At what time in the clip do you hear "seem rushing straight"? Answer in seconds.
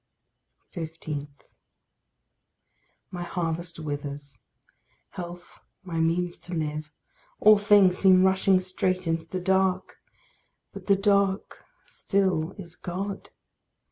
7.99-9.05